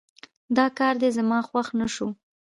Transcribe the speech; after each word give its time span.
دا 0.57 0.65
کار 0.79 0.95
دې 1.01 1.09
زما 1.17 1.39
خوښ 1.47 1.67
نه 1.79 1.87
شو 1.93 2.07